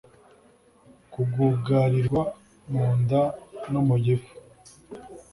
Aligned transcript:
kugugarirwa 1.11 2.21
mu 2.71 2.85
nda 2.99 3.21
no 3.71 3.81
mugifu 3.87 4.33